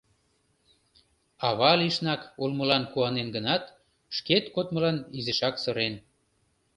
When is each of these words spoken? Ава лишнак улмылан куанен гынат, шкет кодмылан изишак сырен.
Ава 1.47 1.71
лишнак 1.79 2.21
улмылан 2.43 2.83
куанен 2.91 3.27
гынат, 3.35 3.63
шкет 4.15 4.45
кодмылан 4.53 4.97
изишак 5.17 5.55
сырен. 5.63 5.93